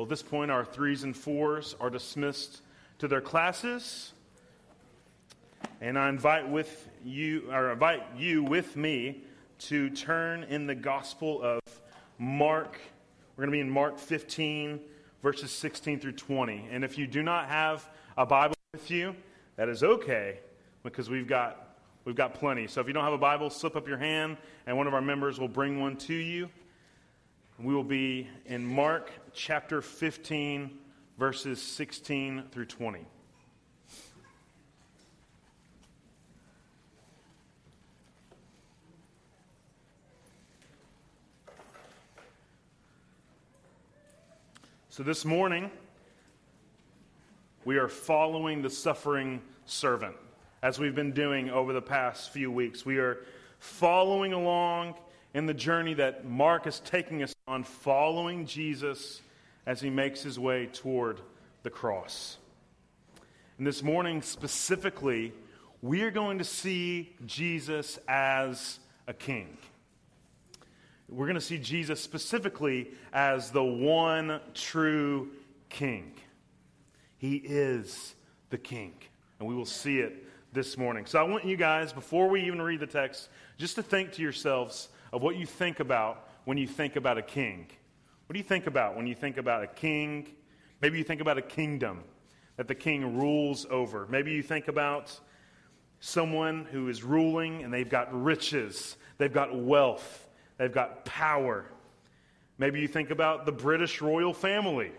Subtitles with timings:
[0.00, 2.62] Well, at this point, our threes and fours are dismissed
[3.00, 4.14] to their classes.
[5.82, 9.24] And I invite with you, or invite you with me
[9.58, 11.60] to turn in the Gospel of
[12.18, 12.80] Mark.
[13.36, 14.80] We're going to be in Mark 15,
[15.22, 16.68] verses 16 through 20.
[16.70, 17.86] And if you do not have
[18.16, 19.14] a Bible with you,
[19.56, 20.38] that is okay
[20.82, 21.76] because we've got
[22.06, 22.68] we've got plenty.
[22.68, 25.02] So if you don't have a Bible, slip up your hand and one of our
[25.02, 26.48] members will bring one to you.
[27.62, 30.70] We will be in Mark chapter 15
[31.18, 33.04] verses 16 through 20.
[44.88, 45.70] So this morning,
[47.66, 50.16] we are following the suffering servant,
[50.62, 52.86] as we've been doing over the past few weeks.
[52.86, 53.18] We are
[53.58, 54.94] following along
[55.34, 59.22] in the journey that Mark is taking us on, following Jesus
[59.66, 61.20] as he makes his way toward
[61.62, 62.38] the cross.
[63.58, 65.32] And this morning, specifically,
[65.82, 69.56] we are going to see Jesus as a king.
[71.08, 75.30] We're going to see Jesus specifically as the one true
[75.68, 76.12] king.
[77.18, 78.14] He is
[78.50, 78.94] the king.
[79.38, 81.06] And we will see it this morning.
[81.06, 84.22] So I want you guys, before we even read the text, just to think to
[84.22, 87.66] yourselves of what you think about when you think about a king.
[88.26, 90.28] What do you think about when you think about a king?
[90.80, 92.04] Maybe you think about a kingdom
[92.56, 94.06] that the king rules over.
[94.08, 95.18] Maybe you think about
[96.00, 100.28] someone who is ruling and they've got riches, they've got wealth,
[100.60, 101.64] They've got power.
[102.58, 104.92] Maybe you think about the British royal family.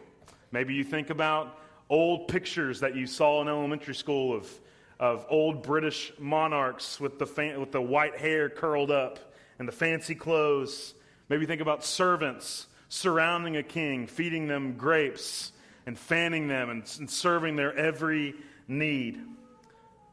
[0.52, 4.52] Maybe you think about old pictures that you saw in elementary school of,
[5.00, 10.16] of old British monarchs with the, with the white hair curled up and the fancy
[10.16, 10.94] clothes.
[11.30, 15.52] Maybe think about servants surrounding a king, feeding them grapes
[15.86, 18.36] and fanning them and, and serving their every
[18.68, 19.20] need.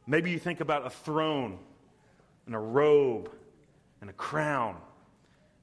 [0.06, 1.58] Maybe you think about a throne
[2.46, 3.30] and a robe
[4.00, 4.76] and a crown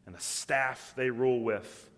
[0.05, 1.89] and the staff they rule with.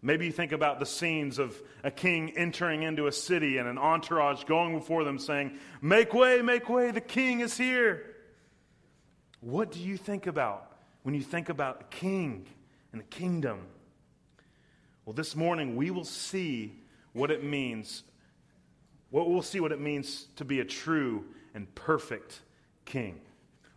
[0.00, 3.78] Maybe you think about the scenes of a king entering into a city and an
[3.78, 8.07] entourage going before them saying, Make way, make way, the king is here.
[9.40, 10.72] What do you think about
[11.02, 12.46] when you think about a king
[12.92, 13.60] and a kingdom?
[15.04, 16.74] Well, this morning we will see
[17.12, 18.02] what it means.
[19.10, 22.40] What we'll see what it means to be a true and perfect
[22.84, 23.20] king.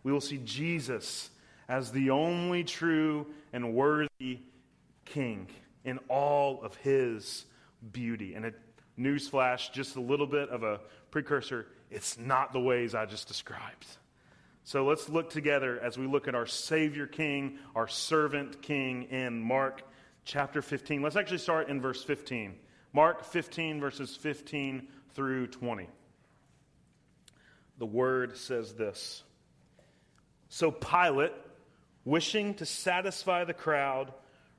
[0.02, 1.30] We will see Jesus
[1.68, 4.40] as the only true and worthy
[5.04, 5.46] king
[5.84, 7.46] in all of his
[7.92, 8.34] beauty.
[8.34, 8.52] And a
[8.98, 10.80] newsflash, just a little bit of a
[11.10, 13.86] precursor, it's not the ways I just described.
[14.64, 19.40] So let's look together as we look at our Savior King, our servant King in
[19.40, 19.82] Mark
[20.24, 21.02] chapter 15.
[21.02, 22.54] Let's actually start in verse 15.
[22.92, 25.88] Mark 15, verses 15 through 20.
[27.78, 29.24] The word says this
[30.48, 31.32] So Pilate
[32.04, 34.12] wishing to satisfy the crowd,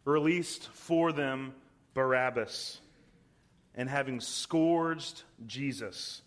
[0.03, 1.53] released for them
[1.93, 2.79] Barabbas.
[3.75, 6.21] And having scourged Jesus,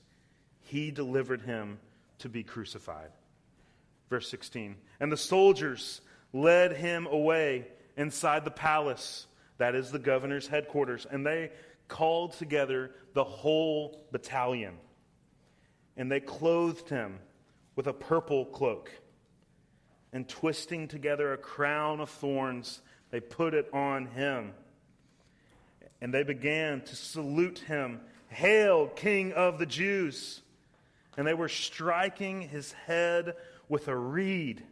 [0.62, 1.78] he delivered him
[2.18, 3.10] to be crucified.
[4.10, 4.76] Verse 16.
[5.00, 6.00] And the soldiers
[6.32, 9.26] led him away inside the palace,
[9.58, 11.50] that is the governor's headquarters, and they
[11.88, 14.74] called together the whole battalion.
[15.96, 17.18] And they clothed him
[17.74, 18.90] with a purple cloak
[20.12, 22.80] and twisting together a crown of thorns,
[23.10, 24.52] they put it on him.
[26.00, 30.42] And they began to salute him Hail, King of the Jews!
[31.16, 33.36] And they were striking his head
[33.68, 34.62] with a reed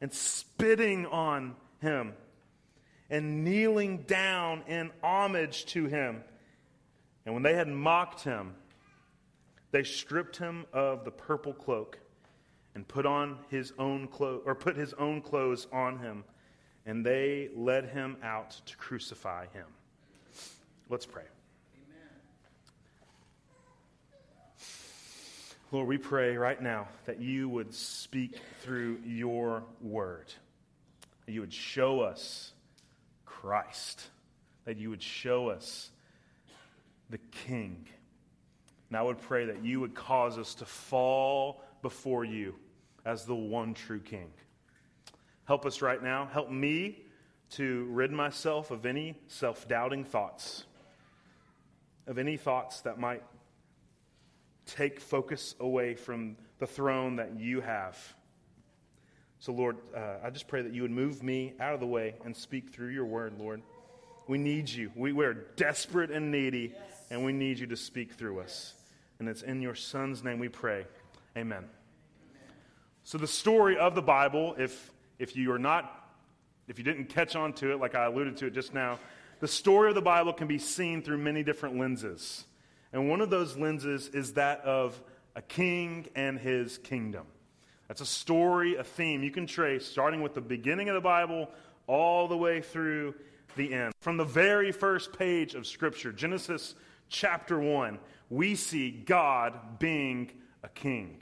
[0.00, 2.14] and spitting on him
[3.10, 6.22] and kneeling down in homage to him.
[7.24, 8.54] And when they had mocked him,
[9.70, 11.98] they stripped him of the purple cloak
[12.74, 16.24] and put on his own clothes or put his own clothes on him
[16.86, 19.66] and they led him out to crucify him
[20.88, 21.24] let's pray
[25.74, 30.32] lord we pray right now that you would speak through your word
[31.26, 32.52] that you would show us
[33.26, 34.08] christ
[34.64, 35.90] that you would show us
[37.10, 37.86] the king
[38.88, 42.54] and i would pray that you would cause us to fall before you
[43.04, 44.30] as the one true King.
[45.44, 46.26] Help us right now.
[46.26, 47.02] Help me
[47.50, 50.64] to rid myself of any self doubting thoughts,
[52.06, 53.22] of any thoughts that might
[54.66, 57.98] take focus away from the throne that you have.
[59.38, 62.14] So, Lord, uh, I just pray that you would move me out of the way
[62.24, 63.62] and speak through your word, Lord.
[64.26, 64.90] We need you.
[64.96, 66.82] We, we are desperate and needy, yes.
[67.10, 68.74] and we need you to speak through us.
[69.18, 70.86] And it's in your Son's name we pray.
[71.36, 71.58] Amen.
[71.58, 71.68] Amen.
[73.02, 76.08] So, the story of the Bible, if, if you are not,
[76.66, 78.98] if you didn't catch on to it, like I alluded to it just now,
[79.40, 82.44] the story of the Bible can be seen through many different lenses.
[82.94, 84.98] And one of those lenses is that of
[85.34, 87.26] a king and his kingdom.
[87.88, 91.50] That's a story, a theme you can trace starting with the beginning of the Bible
[91.88, 93.16] all the way through
[93.56, 93.94] the end.
[94.00, 96.76] From the very first page of Scripture, Genesis
[97.08, 97.98] chapter 1,
[98.30, 100.30] we see God being
[100.62, 101.20] a king.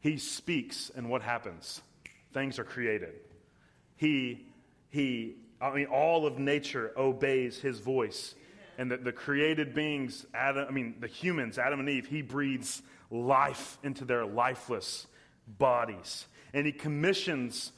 [0.00, 1.82] He speaks, and what happens?
[2.32, 3.12] Things are created.
[3.96, 4.46] He,
[4.88, 8.34] he, I mean, all of nature obeys his voice.
[8.82, 12.82] And the, the created beings, Adam, I mean, the humans, Adam and Eve, he breathes
[13.12, 15.06] life into their lifeless
[15.46, 16.26] bodies.
[16.52, 17.70] And he commissions,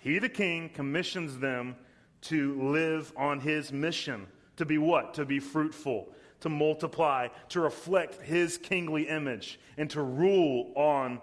[0.00, 1.76] he the king, commissions them
[2.22, 4.26] to live on his mission.
[4.56, 5.14] To be what?
[5.14, 11.20] To be fruitful, to multiply, to reflect his kingly image, and to rule on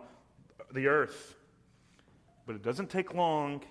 [0.72, 1.36] the earth.
[2.46, 3.64] But it doesn't take long,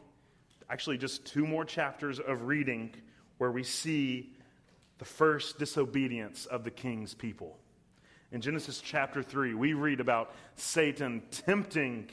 [0.68, 2.94] actually, just two more chapters of reading
[3.38, 4.34] where we see
[4.98, 7.58] the first disobedience of the king's people.
[8.30, 12.10] In Genesis chapter 3, we read about Satan tempting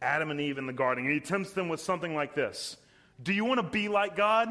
[0.00, 1.04] Adam and Eve in the garden.
[1.04, 2.76] And he tempts them with something like this
[3.22, 4.48] Do you want to be like God?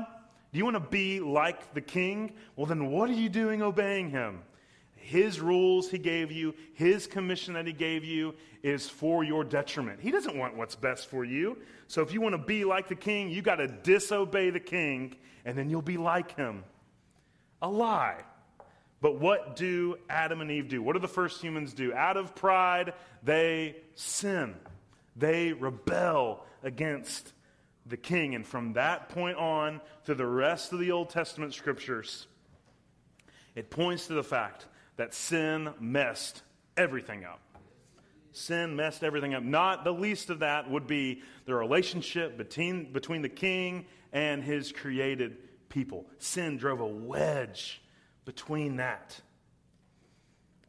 [0.51, 2.33] Do you want to be like the king?
[2.55, 4.41] Well, then what are you doing obeying him?
[4.95, 9.99] His rules he gave you, his commission that he gave you is for your detriment.
[9.99, 11.59] He doesn't want what's best for you.
[11.87, 15.15] So if you want to be like the king, you got to disobey the king,
[15.43, 16.63] and then you'll be like him.
[17.61, 18.23] A lie.
[19.01, 20.81] But what do Adam and Eve do?
[20.81, 21.93] What do the first humans do?
[21.93, 22.93] Out of pride,
[23.23, 24.55] they sin.
[25.15, 27.33] They rebel against
[27.85, 28.35] the king.
[28.35, 32.27] And from that point on, through the rest of the Old Testament scriptures,
[33.53, 34.65] it points to the fact
[34.97, 36.41] that sin messed
[36.75, 37.39] everything up.
[38.31, 39.43] Sin messed everything up.
[39.43, 44.71] Not the least of that would be the relationship between, between the king and his
[44.71, 45.37] created
[45.75, 46.06] people.
[46.19, 47.81] Sin drove a wedge
[48.24, 49.19] between that.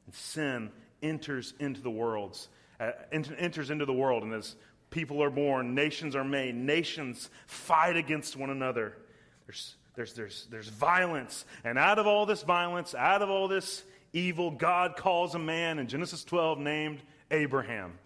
[0.04, 0.70] And sin
[1.00, 2.48] enters into the worlds,
[2.80, 4.56] uh, enters into the world, and as
[4.90, 8.94] people are born, nations are made, nations fight against one another.
[9.46, 13.84] There's, there's, there's, there's violence, and out of all this violence, out of all this
[14.12, 17.00] evil, God calls a man in Genesis 12 named
[17.30, 17.98] Abraham.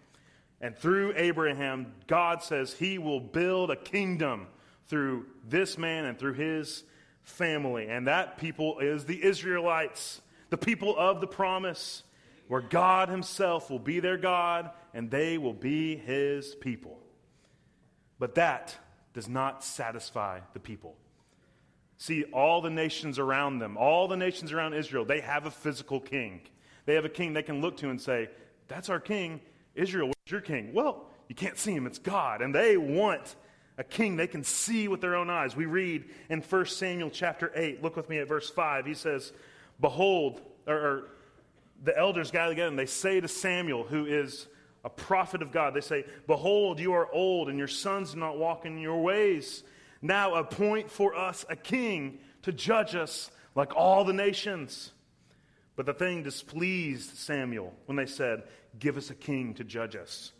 [0.61, 4.45] And through Abraham, God says he will build a kingdom
[4.87, 6.83] through this man and through his
[7.23, 7.87] family.
[7.87, 12.03] And that people is the Israelites, the people of the promise,
[12.47, 16.99] where God Himself will be their God and they will be His people.
[18.19, 18.75] But that
[19.13, 20.95] does not satisfy the people.
[21.97, 25.99] See, all the nations around them, all the nations around Israel, they have a physical
[25.99, 26.41] king.
[26.85, 28.29] They have a king they can look to and say,
[28.67, 29.39] That's our king.
[29.75, 30.73] Israel, what's your king?
[30.73, 32.41] Well, you can't see him, it's God.
[32.41, 33.35] And they want
[33.81, 35.55] a king they can see with their own eyes.
[35.55, 38.85] We read in 1 Samuel chapter 8, look with me at verse 5.
[38.85, 39.33] He says,
[39.79, 41.09] Behold, or, or
[41.83, 44.45] the elders gather together and they say to Samuel, who is
[44.85, 48.37] a prophet of God, they say, Behold, you are old and your sons do not
[48.37, 49.63] walk in your ways.
[49.99, 54.91] Now appoint for us a king to judge us like all the nations.
[55.75, 58.43] But the thing displeased Samuel when they said,
[58.77, 60.33] Give us a king to judge us.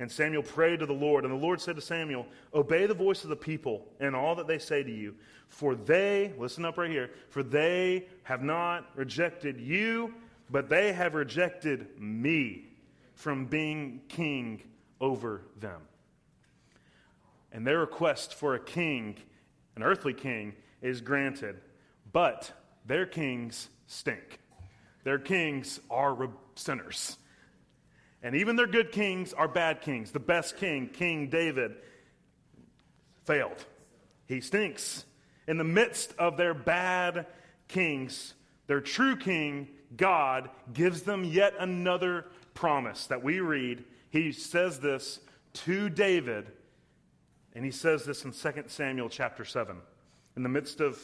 [0.00, 3.22] And Samuel prayed to the Lord, and the Lord said to Samuel, Obey the voice
[3.22, 5.14] of the people and all that they say to you,
[5.48, 10.12] for they, listen up right here, for they have not rejected you,
[10.50, 12.64] but they have rejected me
[13.14, 14.62] from being king
[15.00, 15.80] over them.
[17.52, 19.16] And their request for a king,
[19.76, 21.60] an earthly king, is granted,
[22.12, 22.50] but
[22.84, 24.40] their kings stink.
[25.04, 27.16] Their kings are sinners.
[28.24, 30.10] And even their good kings are bad kings.
[30.10, 31.76] The best king, King David,
[33.24, 33.66] failed.
[34.26, 35.04] He stinks.
[35.46, 37.26] In the midst of their bad
[37.68, 38.32] kings,
[38.66, 43.84] their true king, God, gives them yet another promise that we read.
[44.08, 45.20] He says this
[45.52, 46.50] to David,
[47.54, 49.76] and he says this in 2 Samuel chapter 7.
[50.36, 50.98] In the midst of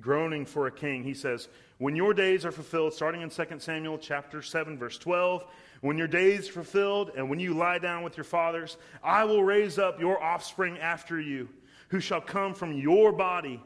[0.00, 1.48] groaning for a king, he says,
[1.78, 5.44] When your days are fulfilled, starting in 2 Samuel chapter 7, verse 12,
[5.84, 9.44] when your days are fulfilled and when you lie down with your fathers, I will
[9.44, 11.50] raise up your offspring after you,
[11.88, 13.62] who shall come from your body,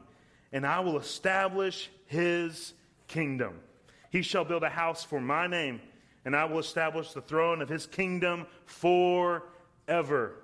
[0.53, 2.75] and I will establish his
[3.07, 3.61] kingdom.
[4.11, 5.81] He shall build a house for my name,
[6.25, 10.35] and I will establish the throne of his kingdom forever.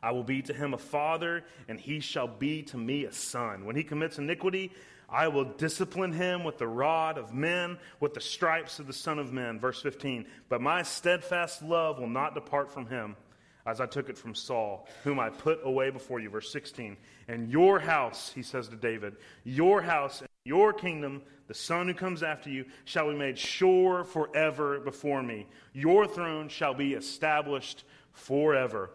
[0.00, 3.64] I will be to him a father, and he shall be to me a son.
[3.64, 4.70] When he commits iniquity,
[5.10, 9.18] I will discipline him with the rod of men, with the stripes of the Son
[9.18, 9.58] of Men.
[9.58, 10.26] Verse 15.
[10.48, 13.16] But my steadfast love will not depart from him,
[13.64, 16.28] as I took it from Saul, whom I put away before you.
[16.28, 16.96] Verse 16.
[17.26, 21.94] And your house, he says to David, your house and your kingdom, the son who
[21.94, 25.46] comes after you, shall be made sure forever before me.
[25.72, 28.90] Your throne shall be established forever.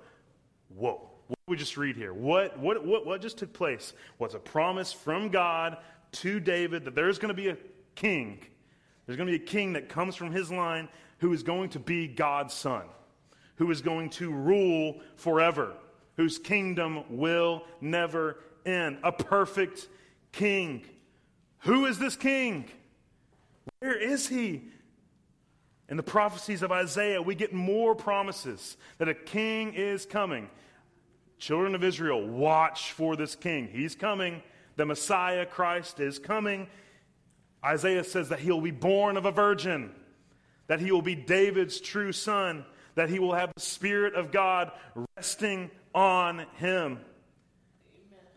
[0.70, 1.10] Whoa.
[1.28, 2.14] What we just read here?
[2.14, 5.78] What, what, what, what just took place was a promise from God
[6.14, 7.58] to David that there's going to be a
[7.96, 8.40] king.
[9.06, 10.90] There's going to be a king that comes from his line
[11.20, 12.84] who is going to be God's son,
[13.56, 15.74] who is going to rule forever,
[16.16, 18.98] whose kingdom will never end.
[19.04, 19.88] A perfect
[20.32, 20.86] king.
[21.60, 22.66] Who is this king?
[23.80, 24.64] Where is he?
[25.90, 30.50] In the prophecies of Isaiah, we get more promises that a king is coming.
[31.38, 33.68] Children of Israel, watch for this king.
[33.72, 34.42] He's coming.
[34.76, 36.68] The Messiah, Christ, is coming.
[37.64, 39.92] Isaiah says that he'll be born of a virgin,
[40.68, 42.66] that he will be David's true son,
[42.96, 44.72] that he will have the Spirit of God
[45.16, 47.00] resting on him.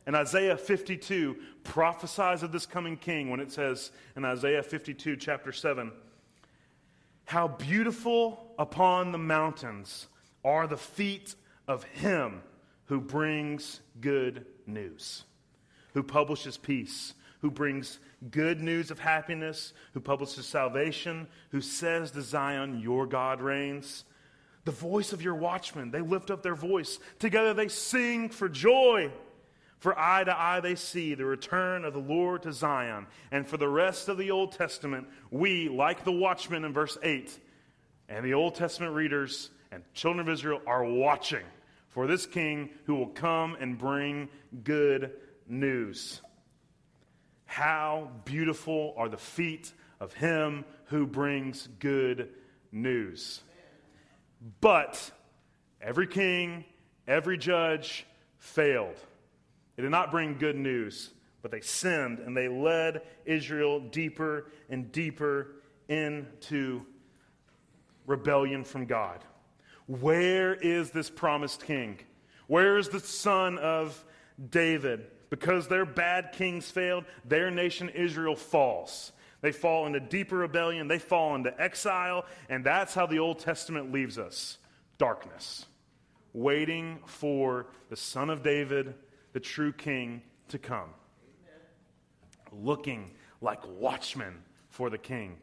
[0.06, 5.50] And Isaiah 52 prophesies of this coming king when it says in Isaiah 52, chapter
[5.50, 5.90] 7,
[7.24, 10.06] How beautiful upon the mountains
[10.44, 11.34] are the feet
[11.66, 12.42] of him
[12.84, 15.24] who brings good news,
[15.96, 18.00] who publishes peace, who brings
[18.30, 24.04] good news of happiness, who publishes salvation, who says to Zion, Your God reigns.
[24.66, 26.98] The voice of your watchmen, they lift up their voice.
[27.18, 29.10] Together they sing for joy.
[29.78, 33.06] For eye to eye they see the return of the Lord to Zion.
[33.30, 37.38] And for the rest of the Old Testament, we, like the watchmen in verse 8,
[38.10, 41.44] and the Old Testament readers and children of Israel, are watching
[41.88, 44.28] for this king who will come and bring
[44.62, 45.12] good
[45.48, 46.20] news.
[47.44, 52.30] How beautiful are the feet of him who brings good
[52.72, 53.42] news.
[54.60, 55.10] But
[55.80, 56.64] every king,
[57.06, 58.06] every judge
[58.38, 58.96] failed.
[59.76, 61.10] They did not bring good news,
[61.42, 65.56] but they sinned and they led Israel deeper and deeper
[65.88, 66.82] into
[68.06, 69.24] rebellion from God.
[69.86, 71.98] Where is this promised king?
[72.46, 74.04] Where is the son of
[74.50, 75.06] David?
[75.30, 79.12] Because their bad kings failed, their nation Israel falls.
[79.40, 83.92] They fall into deeper rebellion, they fall into exile, and that's how the Old Testament
[83.92, 84.58] leaves us
[84.98, 85.66] darkness,
[86.32, 88.94] waiting for the son of David,
[89.32, 90.90] the true king, to come.
[92.52, 95.36] Looking like watchmen for the king.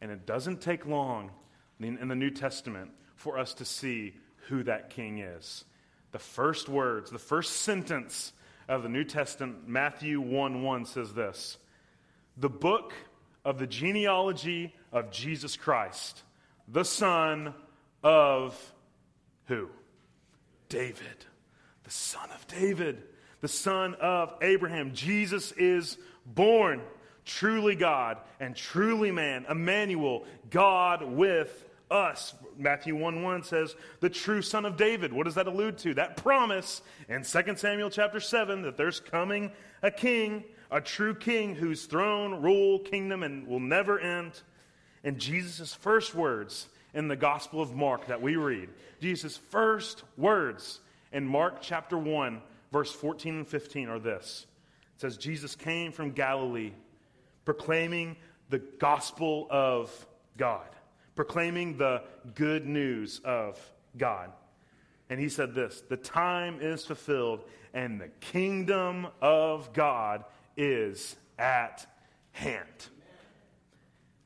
[0.00, 1.30] And it doesn't take long
[1.80, 4.14] in the New Testament for us to see
[4.48, 5.64] who that king is.
[6.12, 8.32] The first words, the first sentence
[8.68, 11.58] of the New Testament, Matthew 1 1 says this
[12.36, 12.92] The book
[13.44, 16.22] of the genealogy of Jesus Christ,
[16.68, 17.54] the son
[18.02, 18.72] of
[19.46, 19.68] who?
[20.68, 21.24] David,
[21.84, 23.02] the son of David,
[23.40, 24.92] the son of Abraham.
[24.92, 26.82] Jesus is born,
[27.24, 32.34] truly God and truly man, Emmanuel, God with us.
[32.58, 35.12] Matthew 1 1 says, the true son of David.
[35.12, 35.94] What does that allude to?
[35.94, 39.52] That promise in 2 Samuel chapter 7 that there's coming
[39.82, 44.42] a king, a true king whose throne, rule, kingdom, and will never end.
[45.04, 48.68] And Jesus' first words in the Gospel of Mark that we read,
[49.00, 50.80] Jesus' first words
[51.12, 52.40] in Mark chapter 1,
[52.72, 54.46] verse 14 and 15 are this.
[54.96, 56.72] It says, Jesus came from Galilee
[57.44, 58.16] proclaiming
[58.48, 60.66] the gospel of God
[61.16, 62.02] proclaiming the
[62.34, 63.58] good news of
[63.96, 64.30] God.
[65.10, 67.44] And he said this The time is fulfilled,
[67.74, 70.24] and the kingdom of God
[70.56, 71.86] is at
[72.32, 72.88] hand.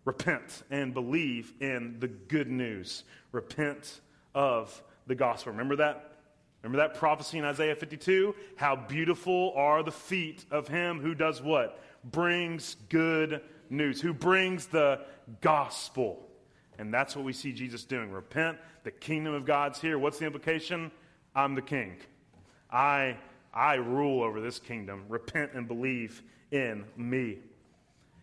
[0.05, 3.05] Repent and believe in the good news.
[3.33, 4.01] Repent
[4.35, 5.53] of the gospel.
[5.53, 6.07] Remember that?
[6.63, 8.35] Remember that prophecy in Isaiah 52?
[8.57, 11.83] How beautiful are the feet of him who does what?
[12.05, 15.01] Brings good news, who brings the
[15.41, 16.30] gospel.
[16.79, 18.11] And that's what we see Jesus doing.
[18.11, 19.99] Repent, the kingdom of God's here.
[19.99, 20.91] What's the implication?
[21.35, 21.97] I'm the king.
[22.71, 23.17] I,
[23.53, 25.05] I rule over this kingdom.
[25.09, 27.39] Repent and believe in me.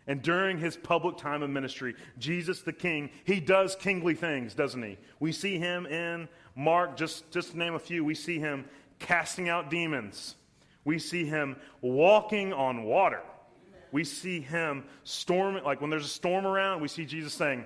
[0.07, 4.81] And during his public time of ministry, Jesus the King, he does kingly things, doesn't
[4.81, 4.97] he?
[5.19, 8.65] We see him in Mark, just, just to name a few, we see him
[8.99, 10.35] casting out demons.
[10.85, 13.21] We see him walking on water.
[13.91, 17.65] We see him storming, like when there's a storm around, we see Jesus saying,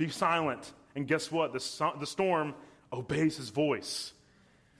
[0.00, 0.72] be silent.
[0.96, 1.52] And guess what?
[1.52, 2.54] The, the storm
[2.90, 4.14] obeys his voice.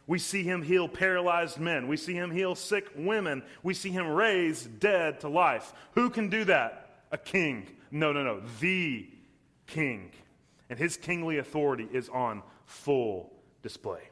[0.06, 1.88] We see him heal paralyzed men.
[1.88, 3.42] We see him heal sick women.
[3.62, 5.72] We see him raise dead to life.
[5.92, 7.02] Who can do that?
[7.12, 7.66] A king.
[7.90, 8.40] No, no, no.
[8.60, 9.08] The
[9.66, 10.10] king.
[10.70, 13.30] And his kingly authority is on full
[13.62, 14.08] display.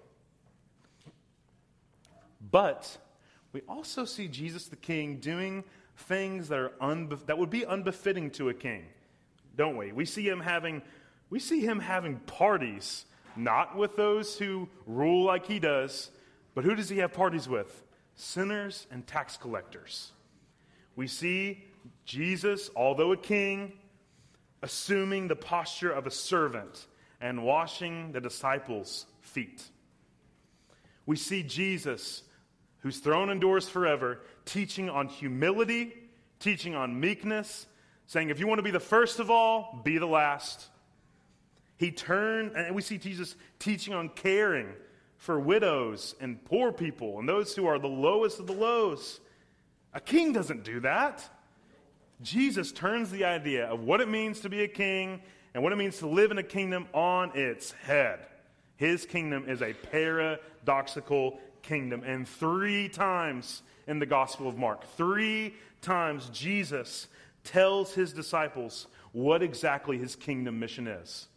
[2.50, 2.98] But
[3.52, 5.64] we also see Jesus the king doing
[5.96, 8.84] things that, are unbe- that would be unbefitting to a king,
[9.58, 9.92] don't we?
[9.92, 10.80] We see him having,
[11.28, 13.04] we see him having parties
[13.36, 16.10] not with those who rule like he does,
[16.54, 17.84] but who does he have parties with?
[18.14, 20.12] Sinners and tax collectors.
[20.96, 21.64] We see
[22.04, 23.72] Jesus, although a king,
[24.62, 26.86] assuming the posture of a servant
[27.20, 29.62] and washing the disciples' feet.
[31.04, 32.22] We see Jesus,
[32.78, 35.94] whose throne endures forever, teaching on humility,
[36.38, 37.66] teaching on meekness,
[38.08, 40.66] saying, if you want to be the first of all, be the last.
[41.76, 44.68] He turned, and we see Jesus teaching on caring
[45.18, 49.20] for widows and poor people and those who are the lowest of the lows.
[49.94, 51.22] A king doesn't do that.
[52.22, 55.20] Jesus turns the idea of what it means to be a king
[55.54, 58.20] and what it means to live in a kingdom on its head.
[58.76, 62.02] His kingdom is a paradoxical kingdom.
[62.04, 67.06] And three times in the Gospel of Mark, three times Jesus
[67.44, 71.28] tells his disciples what exactly his kingdom mission is.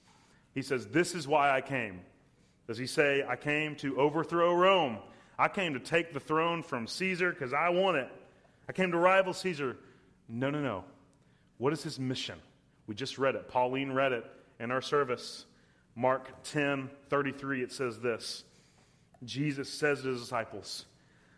[0.54, 2.02] He says, This is why I came.
[2.68, 5.00] Does he say, I came to overthrow Rome?
[5.38, 8.10] I came to take the throne from Caesar because I want it.
[8.70, 9.78] I came to rival Caesar.
[10.30, 10.84] No, no, no.
[11.58, 12.40] What is his mission?
[12.88, 13.48] We just read it.
[13.48, 14.26] Pauline read it
[14.60, 15.46] in our service.
[15.96, 18.44] Mark 10 33, it says this
[19.24, 20.86] Jesus says to his disciples,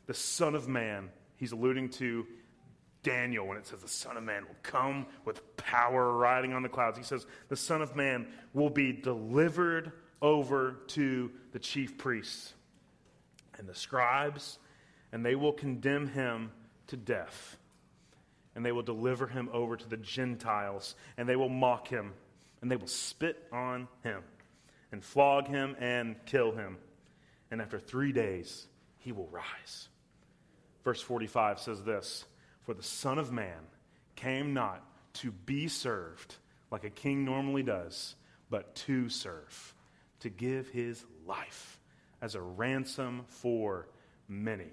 [0.05, 2.25] The Son of Man, he's alluding to
[3.03, 6.69] Daniel when it says the Son of Man will come with power riding on the
[6.69, 6.97] clouds.
[6.97, 9.91] He says the Son of Man will be delivered
[10.21, 12.53] over to the chief priests
[13.59, 14.57] and the scribes,
[15.11, 16.51] and they will condemn him
[16.87, 17.57] to death.
[18.55, 22.13] And they will deliver him over to the Gentiles, and they will mock him,
[22.61, 24.21] and they will spit on him,
[24.91, 26.77] and flog him, and kill him.
[27.51, 28.67] And after three days,
[28.99, 29.89] he will rise.
[30.83, 32.25] Verse 45 says this.
[32.63, 33.59] For the Son of Man
[34.15, 34.83] came not
[35.15, 36.35] to be served
[36.71, 38.15] like a king normally does,
[38.49, 39.75] but to serve,
[40.21, 41.79] to give his life
[42.21, 43.87] as a ransom for
[44.27, 44.71] many.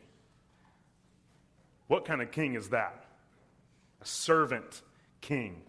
[1.89, 3.05] What kind of king is that?
[4.01, 4.83] A servant
[5.21, 5.63] king.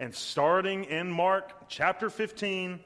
[0.00, 2.80] And starting in Mark chapter 15,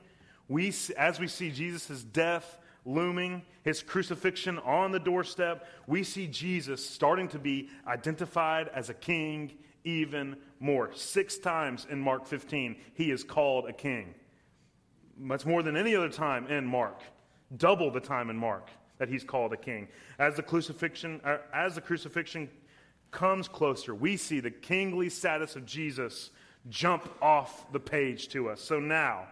[0.48, 6.85] we, as we see Jesus' death looming, his crucifixion on the doorstep, we see Jesus
[6.85, 9.53] starting to be identified as a king
[9.85, 10.90] even more.
[10.94, 14.14] Six times in Mark 15, he is called a king.
[15.20, 17.03] That's more than any other time in Mark.
[17.57, 19.88] Double the time in Mark that he's called a king.
[20.18, 22.48] As the crucifixion, uh, as the crucifixion
[23.11, 26.31] comes closer, we see the kingly status of Jesus
[26.68, 28.61] jump off the page to us.
[28.61, 29.29] So now,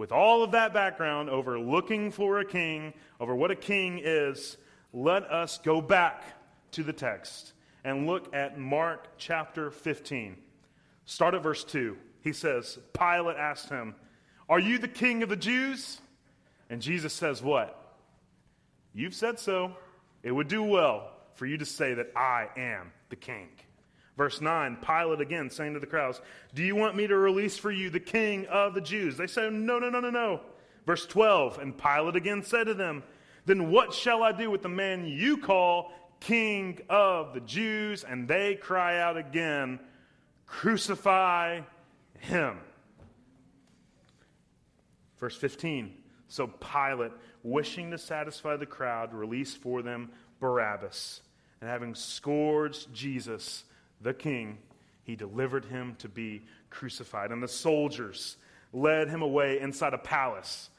[0.00, 4.56] with all of that background over looking for a king, over what a king is,
[4.94, 6.24] let us go back
[6.70, 7.52] to the text
[7.84, 10.38] and look at Mark chapter 15.
[11.04, 11.98] Start at verse 2.
[12.22, 13.94] He says, Pilate asked him,
[14.48, 16.00] Are you the king of the Jews?
[16.70, 17.98] And Jesus says, What?
[18.94, 19.76] You've said so.
[20.22, 23.50] It would do well for you to say that I am the king.
[24.20, 26.20] Verse 9 Pilate again saying to the crowds,
[26.54, 29.16] Do you want me to release for you the king of the Jews?
[29.16, 30.42] They say, No, no, no, no, no.
[30.84, 33.02] Verse 12 And Pilate again said to them,
[33.46, 38.04] Then what shall I do with the man you call king of the Jews?
[38.04, 39.80] And they cry out again,
[40.44, 41.62] Crucify
[42.18, 42.58] him.
[45.16, 45.94] Verse 15
[46.28, 51.22] So Pilate, wishing to satisfy the crowd, released for them Barabbas.
[51.62, 53.64] And having scourged Jesus,
[54.00, 54.58] the king,
[55.02, 57.32] he delivered him to be crucified.
[57.32, 58.36] And the soldiers
[58.72, 60.70] led him away inside a palace,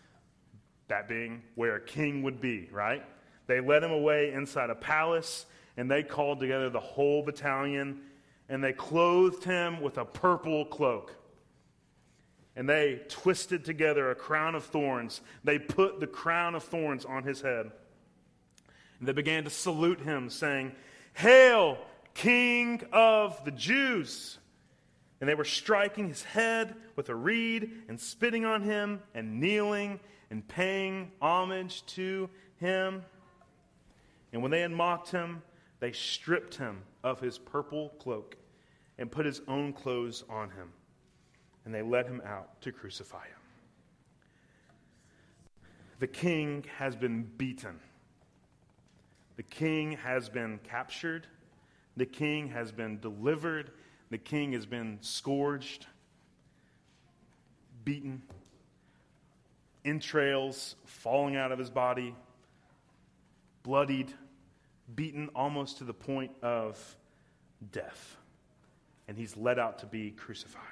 [0.88, 3.04] that being where a king would be, right?
[3.48, 5.46] They led him away inside a palace,
[5.78, 8.02] and they called together the whole battalion,
[8.50, 11.16] and they clothed him with a purple cloak.
[12.56, 15.22] And they twisted together a crown of thorns.
[15.44, 17.72] They put the crown of thorns on his head.
[19.00, 20.74] And they began to salute him, saying,
[21.14, 21.78] Hail!
[22.14, 24.38] King of the Jews.
[25.20, 30.00] And they were striking his head with a reed and spitting on him and kneeling
[30.32, 33.04] and paying homage to him.
[34.34, 35.44] And when they had mocked him,
[35.80, 38.38] they stripped him of his purple cloak
[38.98, 40.72] and put his own clothes on him.
[41.66, 43.42] And they led him out to crucify him.
[46.00, 47.80] The king has been beaten
[49.38, 51.28] The king has been captured,
[51.98, 53.72] the king has been delivered,
[54.10, 55.86] the king has been scourged,
[57.84, 58.22] beaten,
[59.84, 62.16] entrails falling out of his body,
[63.64, 64.14] bloodied,
[64.96, 66.96] beaten almost to the point of
[67.72, 68.18] death.
[69.08, 70.64] And he's led out to be crucified.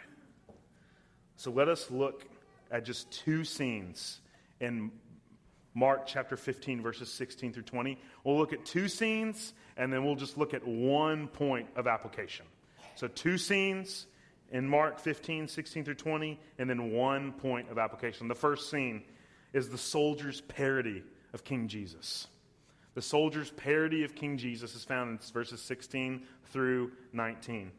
[1.36, 2.26] So let us look
[2.72, 4.20] at just two scenes
[4.60, 4.92] in
[5.74, 7.98] Mark chapter 15, verses 16 through 20.
[8.24, 12.46] We'll look at two scenes, and then we'll just look at one point of application.
[12.96, 14.06] So, two scenes
[14.52, 18.28] in Mark 15, 16 through 20, and then one point of application.
[18.28, 19.04] The first scene
[19.54, 21.02] is the soldier's parody
[21.34, 22.28] of King Jesus.
[22.94, 27.72] The soldier's parody of King Jesus is found in verses 16 through 19.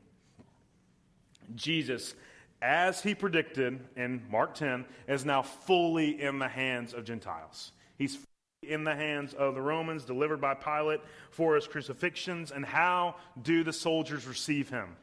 [1.55, 2.15] Jesus,
[2.63, 7.73] as he predicted in Mark 10, is now fully in the hands of Gentiles.
[7.99, 8.19] He's
[8.62, 12.51] in the hands of the Romans, delivered by Pilate for his crucifixions.
[12.51, 14.96] And how do the soldiers receive him?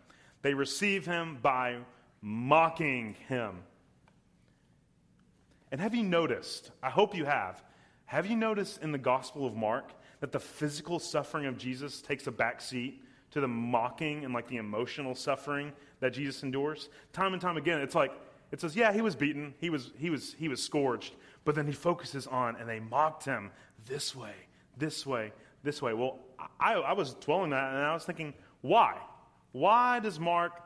[0.43, 1.77] They receive him by
[2.21, 3.63] mocking him.
[5.71, 6.71] And have you noticed?
[6.83, 7.63] I hope you have.
[8.05, 12.27] Have you noticed in the Gospel of Mark that the physical suffering of Jesus takes
[12.27, 16.89] a back seat to the mocking and like the emotional suffering that Jesus endures?
[17.11, 18.13] Time and time again, it's like
[18.51, 21.15] it says, yeah, he was beaten, he was he was he was scourged,
[21.47, 23.51] but then he focuses on and they mocked him
[23.85, 24.33] this way,
[24.77, 25.31] this way,
[25.63, 25.93] this way.
[25.93, 26.19] Well,
[26.59, 28.97] I, I was dwelling on that and I was thinking, why?
[29.53, 30.61] Why does Mark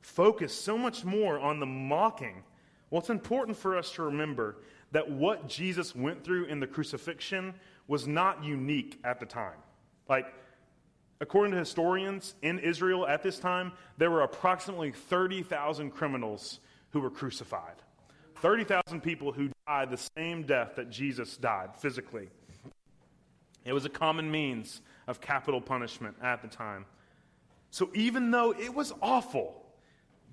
[0.00, 2.44] focus so much more on the mocking?
[2.90, 4.58] Well, it's important for us to remember
[4.92, 7.52] that what Jesus went through in the crucifixion
[7.88, 9.58] was not unique at the time.
[10.08, 10.32] Like,
[11.20, 17.10] according to historians in Israel at this time, there were approximately 30,000 criminals who were
[17.10, 17.82] crucified.
[18.40, 22.28] 30,000 people who died the same death that Jesus died physically.
[23.64, 26.86] It was a common means of capital punishment at the time.
[27.70, 29.66] So even though it was awful,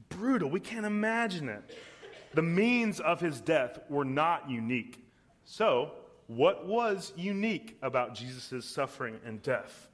[0.10, 1.78] brutal, we can't imagine it,
[2.34, 5.06] the means of his death were not unique.
[5.46, 5.92] So,
[6.28, 9.90] what was unique about Jesus' suffering and death?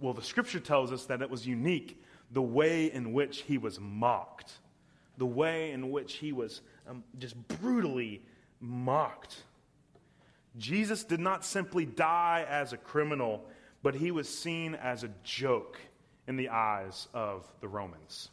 [0.00, 2.02] Well, the scripture tells us that it was unique
[2.32, 4.58] the way in which he was mocked,
[5.18, 8.22] the way in which he was um, just brutally
[8.60, 9.36] mocked.
[10.58, 13.44] Jesus did not simply die as a criminal,
[13.82, 15.78] but he was seen as a joke
[16.26, 18.30] in the eyes of the Romans.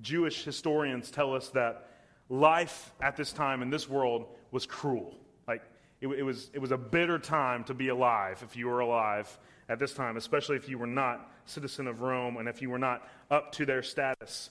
[0.00, 1.88] Jewish historians tell us that
[2.28, 5.14] life at this time in this world was cruel.
[5.48, 5.62] Like,
[6.00, 9.38] it, it, was, it was a bitter time to be alive if you were alive
[9.68, 12.78] at this time, especially if you were not citizen of Rome and if you were
[12.78, 14.50] not up to their status.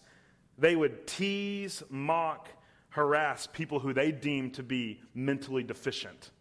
[0.58, 2.50] They would tease, mock,
[2.90, 6.32] harass people who they deemed to be mentally deficient.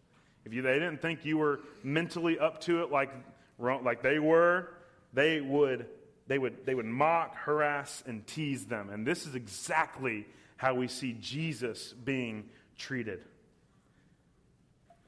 [0.45, 3.11] If you, they didn't think you were mentally up to it like,
[3.59, 4.69] like they were,
[5.13, 5.87] they would,
[6.27, 8.89] they, would, they would mock, harass, and tease them.
[8.89, 10.25] And this is exactly
[10.57, 12.45] how we see Jesus being
[12.77, 13.21] treated.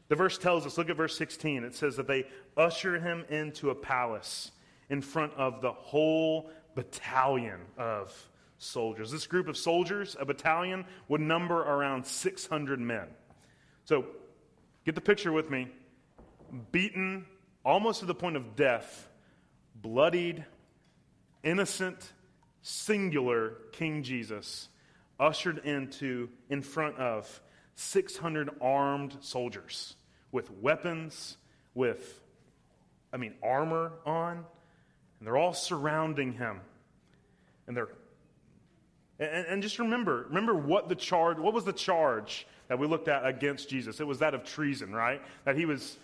[0.09, 1.63] The verse tells us, look at verse 16.
[1.63, 2.25] It says that they
[2.57, 4.51] usher him into a palace
[4.89, 8.13] in front of the whole battalion of
[8.57, 9.11] soldiers.
[9.11, 13.07] This group of soldiers, a battalion, would number around 600 men.
[13.85, 14.05] So
[14.85, 15.67] get the picture with me.
[16.71, 17.25] Beaten
[17.63, 19.09] almost to the point of death,
[19.75, 20.45] bloodied,
[21.43, 22.13] innocent,
[22.61, 24.69] singular King Jesus
[25.19, 27.41] ushered into in front of
[27.75, 29.95] 600 armed soldiers
[30.31, 31.37] with weapons,
[31.73, 32.21] with,
[33.11, 34.37] I mean, armor on,
[35.19, 36.61] and they're all surrounding him.
[37.67, 37.89] And they're
[39.19, 43.07] and, and, just remember, remember what the charge, what was the charge that we looked
[43.07, 43.99] at against Jesus?
[43.99, 45.21] It was that of treason, right?
[45.43, 45.97] That he was,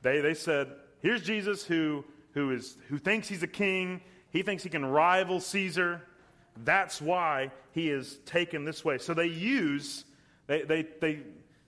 [0.00, 4.00] they, they said, here's Jesus who, who, is, who thinks he's a king.
[4.30, 6.00] He thinks he can rival Caesar.
[6.64, 8.96] That's why he is taken this way.
[8.96, 10.04] So they use,
[10.46, 11.18] they, they, they,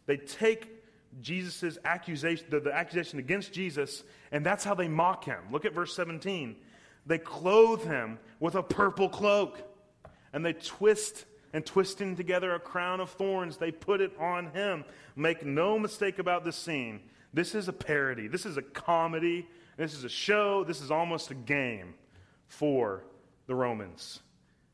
[0.07, 0.76] they take
[1.21, 5.39] Jesus' accusation, the, the accusation against Jesus, and that's how they mock him.
[5.51, 6.57] Look at verse 17.
[7.07, 9.61] They clothe him with a purple cloak
[10.33, 14.85] and they twist and twisting together a crown of thorns, they put it on him.
[15.15, 17.01] Make no mistake about this scene.
[17.33, 18.29] This is a parody.
[18.29, 19.49] This is a comedy.
[19.79, 20.65] This is a show.
[20.65, 21.95] This is almost a game
[22.49, 23.05] for
[23.47, 24.21] the Romans.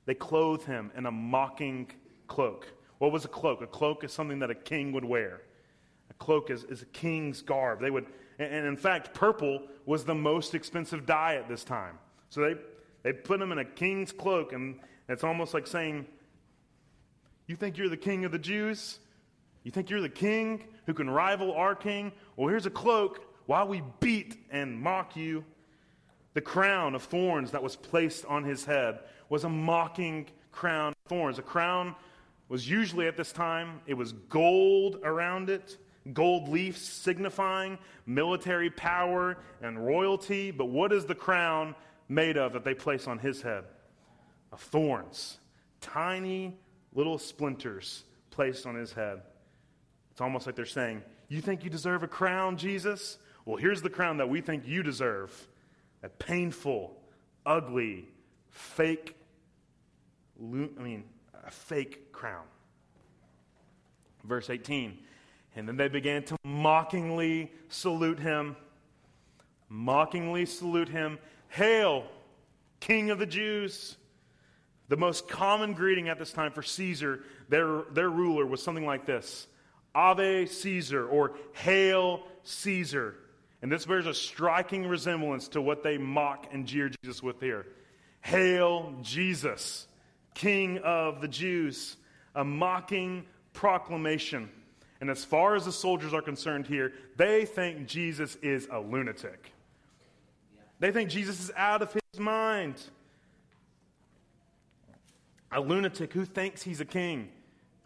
[0.06, 1.92] They clothe him in a mocking
[2.26, 2.66] cloak.
[2.98, 3.62] What was a cloak?
[3.62, 5.42] A cloak is something that a king would wear.
[6.22, 7.80] Cloak is, is a king's garb.
[7.80, 8.06] They would,
[8.38, 11.98] and in fact, purple was the most expensive dye at this time.
[12.30, 12.54] So they,
[13.02, 16.06] they put him in a king's cloak, and it's almost like saying,
[17.48, 19.00] You think you're the king of the Jews?
[19.64, 22.12] You think you're the king who can rival our king?
[22.36, 23.26] Well, here's a cloak.
[23.46, 25.44] while we beat and mock you.
[26.34, 31.08] The crown of thorns that was placed on his head was a mocking crown of
[31.08, 31.40] thorns.
[31.40, 31.96] A crown
[32.48, 35.78] was usually at this time, it was gold around it,
[36.12, 40.50] gold leaves signifying military power and royalty.
[40.50, 41.74] But what is the crown
[42.08, 43.64] made of that they place on his head?
[44.52, 45.38] Of thorns,
[45.80, 46.56] tiny
[46.92, 49.22] little splinters placed on his head.
[50.10, 53.18] It's almost like they're saying, You think you deserve a crown, Jesus?
[53.44, 55.48] Well, here's the crown that we think you deserve
[56.02, 56.96] a painful,
[57.46, 58.08] ugly,
[58.50, 59.16] fake,
[60.38, 61.04] I mean,
[61.46, 62.44] a fake crown.
[64.24, 64.98] Verse 18.
[65.54, 68.56] And then they began to mockingly salute him.
[69.68, 71.18] Mockingly salute him.
[71.48, 72.04] Hail,
[72.80, 73.96] King of the Jews.
[74.88, 79.06] The most common greeting at this time for Caesar, their, their ruler, was something like
[79.06, 79.46] this
[79.94, 83.14] Ave Caesar, or Hail Caesar.
[83.60, 87.66] And this bears a striking resemblance to what they mock and jeer Jesus with here.
[88.20, 89.86] Hail Jesus,
[90.34, 91.96] King of the Jews.
[92.34, 94.50] A mocking proclamation.
[95.02, 99.52] And as far as the soldiers are concerned here, they think Jesus is a lunatic.
[100.78, 102.80] They think Jesus is out of his mind.
[105.50, 107.28] A lunatic who thinks he's a king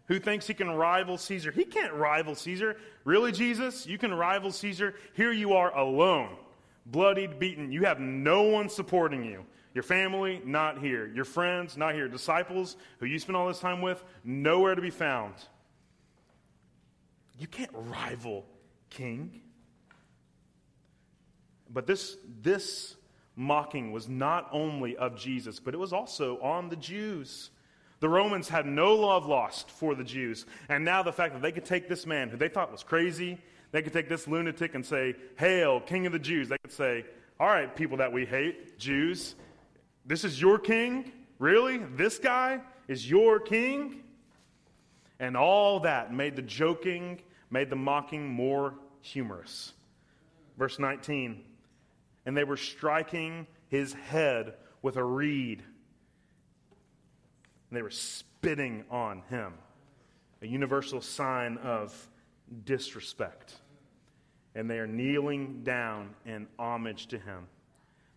[0.07, 1.51] who thinks he can rival Caesar.
[1.51, 2.77] He can't rival Caesar.
[3.03, 3.85] Really, Jesus?
[3.85, 4.95] You can rival Caesar?
[5.13, 6.35] Here you are alone,
[6.85, 7.71] bloodied, beaten.
[7.71, 9.45] You have no one supporting you.
[9.73, 11.11] Your family, not here.
[11.13, 12.07] Your friends, not here.
[12.07, 15.33] Disciples, who you spend all this time with, nowhere to be found.
[17.37, 18.45] You can't rival
[18.89, 19.41] King.
[21.69, 22.95] But this, this
[23.35, 27.51] mocking was not only of Jesus, but it was also on the Jews.
[27.99, 30.45] The Romans had no love lost for the Jews.
[30.69, 33.37] And now the fact that they could take this man who they thought was crazy,
[33.71, 36.49] they could take this lunatic and say, Hail, King of the Jews.
[36.49, 37.05] They could say,
[37.39, 39.35] All right, people that we hate, Jews,
[40.05, 41.11] this is your king?
[41.39, 41.77] Really?
[41.77, 44.03] This guy is your king?
[45.19, 49.73] And all that made the joking, made the mocking more humorous.
[50.57, 51.43] Verse 19
[52.25, 55.63] And they were striking his head with a reed
[57.69, 59.53] and they were spitting on him,
[60.41, 62.09] a universal sign of
[62.63, 63.55] disrespect.
[64.55, 67.47] And they are kneeling down in homage to him,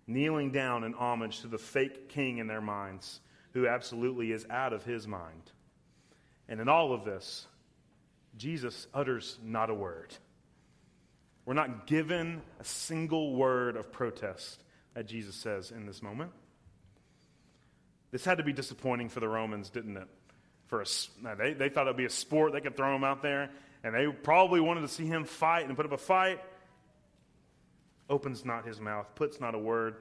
[0.06, 3.20] kneeling down in homage to the fake king in their minds,
[3.52, 5.50] who absolutely is out of his mind.
[6.48, 7.46] And in all of this,
[8.36, 10.14] Jesus utters not a word.
[11.44, 14.62] We're not given a single word of protest
[14.94, 16.30] that Jesus says in this moment.
[18.10, 20.08] This had to be disappointing for the Romans, didn't it?
[20.66, 22.52] For a, they, they thought it would be a sport.
[22.52, 23.50] They could throw him out there,
[23.82, 26.40] and they probably wanted to see him fight and put up a fight.
[28.08, 29.96] Opens not his mouth, puts not a word.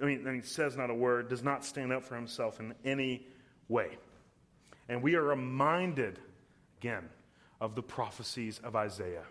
[0.00, 2.74] I mean, and he says not a word, does not stand up for himself in
[2.84, 3.26] any
[3.68, 3.96] way.
[4.88, 6.18] And we are reminded
[6.80, 7.08] again
[7.62, 9.22] of the prophecies of Isaiah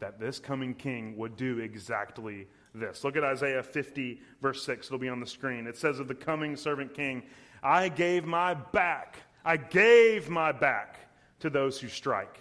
[0.00, 3.04] that this coming king would do exactly this.
[3.04, 4.88] Look at Isaiah 50, verse 6.
[4.88, 5.68] It'll be on the screen.
[5.68, 7.22] It says of the coming servant king,
[7.62, 10.98] I gave my back, I gave my back
[11.38, 12.40] to those who strike,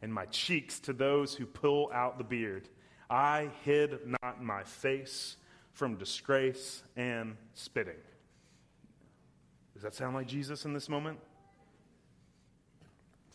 [0.00, 2.68] and my cheeks to those who pull out the beard.
[3.10, 5.38] I hid not my face
[5.72, 8.00] from disgrace and spitting.
[9.74, 11.18] Does that sound like Jesus in this moment?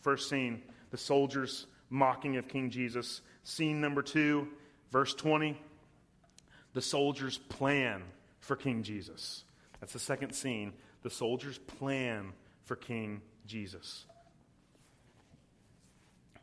[0.00, 3.20] First scene, the soldiers mocking of King Jesus.
[3.44, 4.48] Scene number two,
[4.90, 5.60] verse 20
[6.74, 8.02] the soldiers' plan
[8.40, 9.44] for King Jesus.
[9.80, 10.72] That's the second scene.
[11.02, 12.32] The soldiers' plan
[12.64, 14.04] for King Jesus.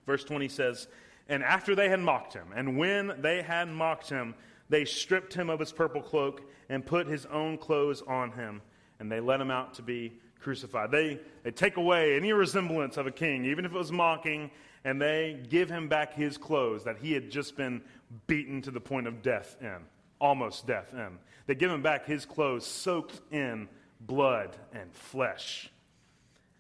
[0.06, 0.88] Verse 20 says,
[1.28, 4.36] And after they had mocked him, and when they had mocked him,
[4.70, 8.62] they stripped him of his purple cloak and put his own clothes on him,
[9.00, 10.92] and they led him out to be crucified.
[10.92, 14.52] They, they take away any resemblance of a king, even if it was mocking,
[14.84, 17.82] and they give him back his clothes that he had just been
[18.28, 19.78] beaten to the point of death in
[20.20, 21.18] almost death in.
[21.48, 23.68] They give him back his clothes soaked in
[24.00, 25.70] blood and flesh.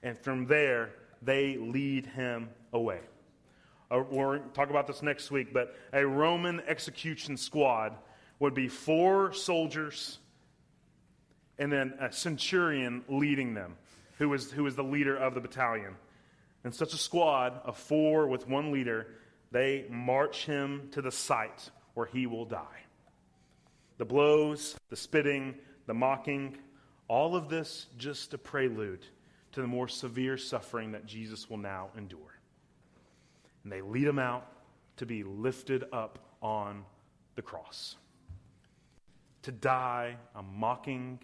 [0.03, 2.99] And from there, they lead him away.
[3.89, 7.95] Uh, we'll talk about this next week, but a Roman execution squad
[8.39, 10.19] would be four soldiers
[11.57, 13.75] and then a centurion leading them,
[14.17, 15.95] who was, who was the leader of the battalion.
[16.63, 19.07] And such a squad of four with one leader,
[19.51, 22.81] they march him to the site where he will die.
[23.97, 26.57] The blows, the spitting, the mocking,
[27.07, 29.05] all of this just a prelude
[29.53, 32.19] to the more severe suffering that Jesus will now endure.
[33.63, 34.51] And they lead him out
[34.97, 36.83] to be lifted up on
[37.35, 37.95] the cross.
[39.43, 41.19] To die a mocking,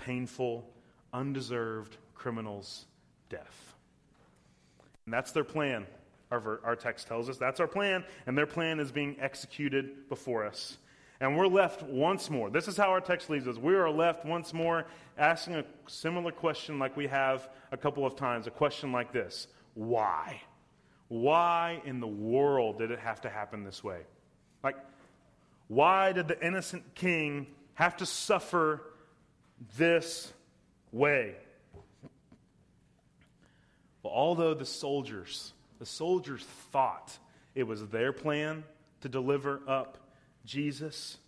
[0.00, 0.68] painful,
[1.12, 2.86] undeserved criminal's
[3.28, 3.74] death.
[5.04, 5.86] And that's their plan,
[6.30, 7.36] our, our text tells us.
[7.36, 10.78] That's our plan, and their plan is being executed before us.
[11.20, 12.48] And we're left once more.
[12.48, 13.58] This is how our text leaves us.
[13.58, 14.86] We are left once more
[15.18, 19.46] asking a similar question like we have a couple of times a question like this
[19.74, 20.40] Why?
[21.08, 24.00] Why in the world did it have to happen this way?
[24.62, 24.76] Like,
[25.68, 28.82] why did the innocent king have to suffer
[29.76, 30.32] this
[30.92, 31.34] way?
[34.02, 37.16] Well, although the soldiers, the soldiers thought
[37.54, 38.64] it was their plan
[39.02, 39.98] to deliver up
[40.44, 41.18] Jesus,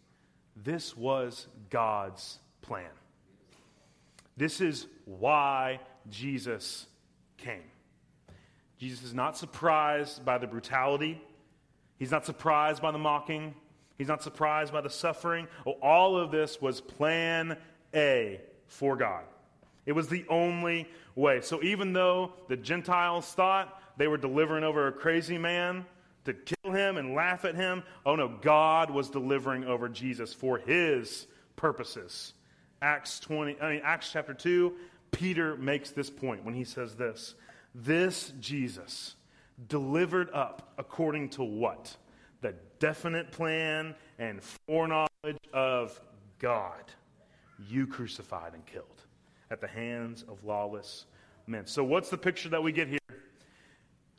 [0.57, 2.90] this was God's plan.
[4.37, 6.87] This is why Jesus
[7.37, 7.62] came.
[8.79, 11.21] Jesus is not surprised by the brutality.
[11.99, 13.55] He's not surprised by the mocking.
[13.99, 15.47] He's not surprised by the suffering.
[15.66, 17.57] Oh, all of this was plan
[17.94, 19.24] A for God.
[19.87, 21.40] It was the only way.
[21.40, 25.85] So even though the Gentiles thought they were delivering over a crazy man
[26.24, 30.59] to kill him and laugh at him, oh no, God was delivering over Jesus for
[30.59, 31.26] his
[31.57, 32.35] purposes.
[32.81, 34.72] Acts 20, I mean Acts chapter 2,
[35.11, 37.35] Peter makes this point when he says this.
[37.74, 39.16] This Jesus
[39.68, 41.96] delivered up according to what?
[42.40, 45.09] The definite plan and foreknowledge
[45.52, 46.00] of
[46.38, 46.83] God.
[47.68, 49.03] You crucified and killed
[49.51, 51.07] at the hands of lawless
[51.46, 51.66] men.
[51.66, 52.98] So, what's the picture that we get here?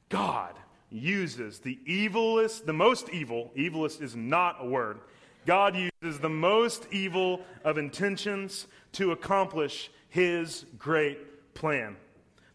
[0.09, 0.53] God
[0.89, 4.99] uses the evilest, the most evil, evilest is not a word.
[5.45, 11.97] God uses the most evil of intentions to accomplish his great plan.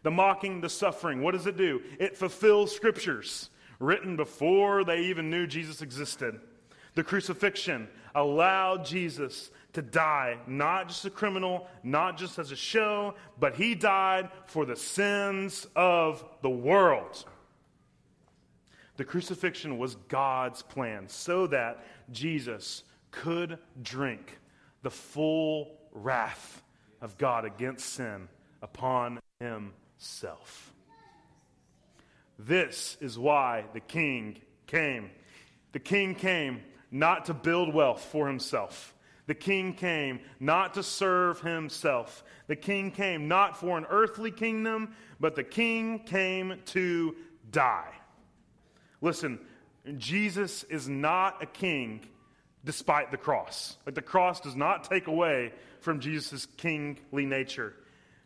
[0.03, 1.81] The mocking, the suffering, what does it do?
[1.99, 3.49] It fulfills scriptures
[3.79, 6.39] written before they even knew Jesus existed.
[6.95, 13.15] The crucifixion allowed Jesus to die, not just a criminal, not just as a show,
[13.39, 17.23] but he died for the sins of the world.
[18.97, 24.37] The crucifixion was God's plan so that Jesus could drink
[24.81, 26.61] the full wrath
[26.99, 28.27] of God against sin
[28.61, 30.73] upon himself.
[32.37, 35.11] This is why the king came.
[35.71, 38.93] The king came not to build wealth for himself.
[39.29, 42.23] The king came not to serve himself.
[42.47, 47.15] The king came not for an earthly kingdom, but the king came to
[47.51, 47.91] die.
[49.01, 49.37] Listen,
[49.99, 52.01] Jesus is not a king
[52.65, 53.77] despite the cross.
[53.85, 57.75] Like the cross does not take away from Jesus' kingly nature.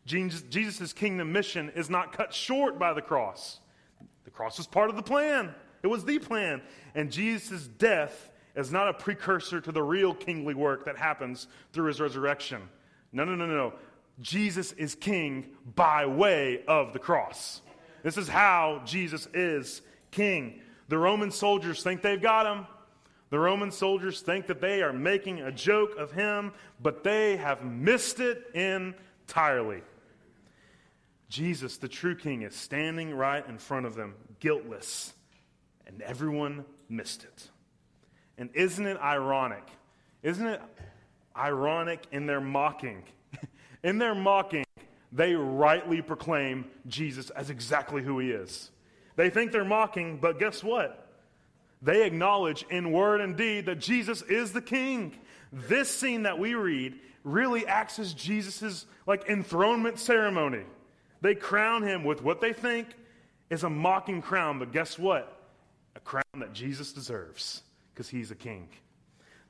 [0.06, 3.60] Jesus' kingdom mission is not cut short by the cross.
[4.24, 6.62] The cross was part of the plan, it was the plan.
[6.96, 11.88] And Jesus' death is not a precursor to the real kingly work that happens through
[11.88, 12.62] his resurrection.
[13.12, 13.74] No, no, no, no, no.
[14.22, 17.62] Jesus is king by way of the cross.
[18.04, 20.62] This is how Jesus is king.
[20.89, 22.68] The Roman soldiers think they've got him.
[23.30, 27.63] The Roman soldiers think that they are making a joke of him, but they have
[27.63, 29.82] missed it entirely.
[31.30, 35.13] Jesus, the true king, is standing right in front of them, guiltless,
[35.88, 37.50] and everyone missed it.
[38.38, 39.63] And isn't it ironic?
[40.22, 40.62] Isn't it
[41.36, 43.04] ironic in their mocking?
[43.84, 44.65] in their mocking,
[45.12, 48.72] they rightly proclaim Jesus as exactly who he is.
[49.15, 51.00] They think they're mocking, but guess what?
[51.82, 55.15] They acknowledge in word and deed that Jesus is the king.
[55.52, 60.63] This scene that we read really acts as Jesus' like enthronement ceremony.
[61.22, 62.88] They crown him with what they think
[63.50, 65.41] is a mocking crown, but guess what?
[65.96, 67.62] A crown that Jesus deserves
[67.93, 68.69] because he's a king.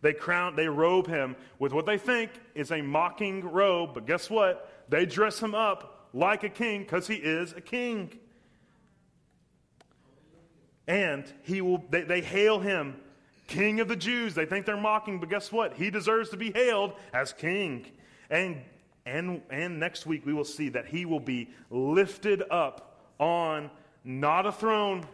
[0.01, 4.29] They crown, they robe him with what they think is a mocking robe, but guess
[4.29, 4.69] what?
[4.89, 8.19] They dress him up like a king because he is a king.
[10.87, 12.97] And he will, they, they hail him
[13.47, 14.33] King of the Jews.
[14.33, 15.75] They think they're mocking, but guess what?
[15.75, 17.85] He deserves to be hailed as king.
[18.29, 18.61] And,
[19.05, 23.69] and, and next week we will see that he will be lifted up on
[24.03, 25.05] not a throne,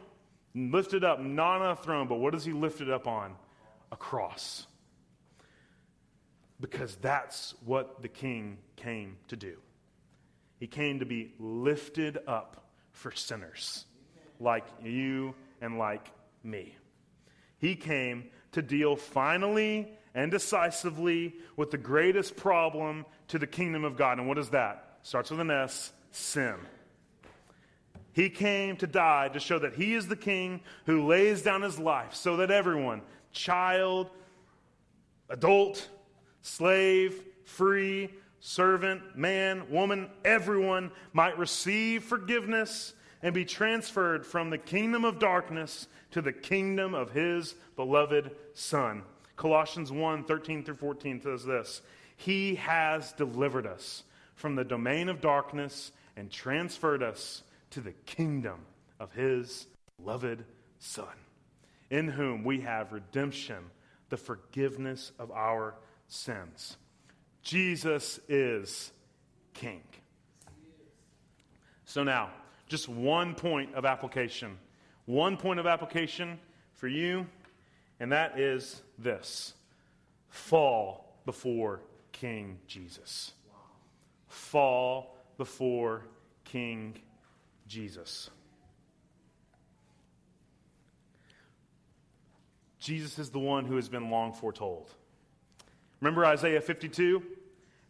[0.56, 3.36] lifted up, not on a throne, but what is he lifted up on?
[3.92, 4.68] A cross.
[6.60, 9.58] Because that's what the king came to do.
[10.60, 13.86] He came to be lifted up for sinners
[14.40, 16.12] like you and like
[16.44, 16.76] me.
[17.60, 23.96] He came to deal finally and decisively with the greatest problem to the kingdom of
[23.96, 24.18] God.
[24.18, 25.00] And what is that?
[25.04, 26.56] Starts with an S sin.
[28.14, 31.80] He came to die to show that he is the king who lays down his
[31.80, 33.02] life so that everyone,
[33.32, 34.10] child,
[35.30, 35.88] adult,
[36.42, 45.04] slave, free, servant, man, woman, everyone might receive forgiveness and be transferred from the kingdom
[45.06, 49.04] of darkness to the kingdom of his beloved Son.
[49.36, 51.82] Colossians 1 13 through 14 says this
[52.16, 54.04] He has delivered us
[54.36, 58.66] from the domain of darkness and transferred us to the kingdom
[59.00, 59.68] of his
[59.98, 60.44] beloved
[60.80, 61.08] Son,
[61.90, 63.58] in whom we have redemption,
[64.10, 65.76] the forgiveness of our
[66.08, 66.78] sins.
[67.42, 68.92] Jesus is
[69.54, 69.82] King.
[71.86, 72.30] So now,
[72.68, 74.58] just one point of application.
[75.06, 76.40] One point of application
[76.76, 77.26] for you,
[78.00, 79.54] and that is this
[80.30, 83.34] fall before King Jesus.
[84.28, 86.06] Fall before
[86.46, 86.96] King
[87.70, 88.30] Jesus.
[92.80, 94.90] Jesus is the one who has been long foretold.
[96.02, 97.22] Remember Isaiah 52?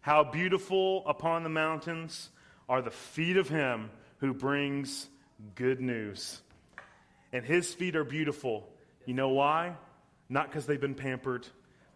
[0.01, 2.29] How beautiful upon the mountains
[2.67, 5.07] are the feet of him who brings
[5.55, 6.41] good news.
[7.31, 8.67] And his feet are beautiful.
[9.05, 9.75] You know why?
[10.27, 11.47] Not because they've been pampered,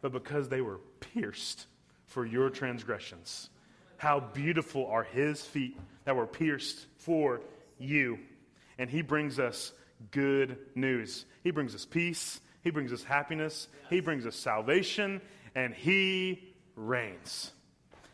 [0.01, 1.65] but because they were pierced
[2.05, 3.49] for your transgressions.
[3.97, 7.41] How beautiful are his feet that were pierced for
[7.79, 8.19] you.
[8.77, 9.71] And he brings us
[10.11, 11.25] good news.
[11.43, 12.41] He brings us peace.
[12.61, 13.67] He brings us happiness.
[13.89, 15.21] He brings us salvation.
[15.55, 17.51] And he reigns.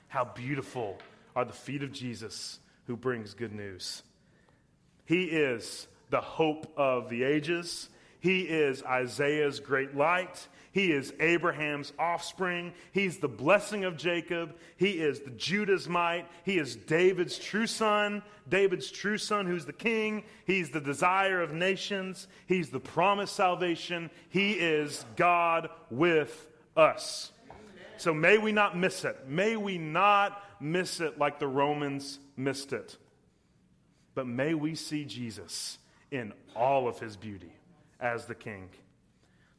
[0.08, 0.98] How beautiful
[1.36, 4.04] are the feet of Jesus who brings good news.
[5.06, 7.90] He is the hope of the ages.
[8.20, 10.48] He is Isaiah's great light.
[10.72, 12.74] He is Abraham's offspring.
[12.92, 14.56] He's the blessing of Jacob.
[14.78, 16.28] He is the Judah's might.
[16.44, 18.22] He is David's true son.
[18.48, 20.24] David's true son, who's the king.
[20.46, 22.28] He's the desire of nations.
[22.46, 24.12] He's the promised salvation.
[24.30, 26.48] He is God with
[26.78, 27.32] us.
[27.98, 29.28] So may we not miss it.
[29.28, 32.96] May we not miss it like the Romans missed it.
[34.16, 35.80] But may we see Jesus
[36.12, 37.54] in all of his beauty
[38.00, 38.70] as the king.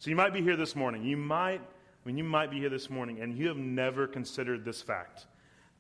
[0.01, 1.05] So you might be here this morning.
[1.05, 4.65] You might, I mean, you might be here this morning and you have never considered
[4.65, 5.27] this fact